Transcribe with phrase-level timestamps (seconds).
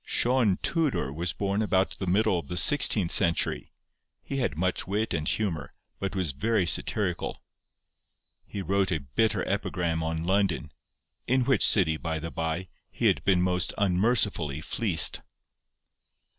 [0.03, 3.67] Sion Tudor was born about the middle of the sixteenth century.
[4.23, 7.39] He had much wit and humour, but was very satirical.
[8.47, 10.71] He wrote a bitter epigram on London,
[11.27, 15.21] in which city, by the bye, he had been most unmercifully fleeced.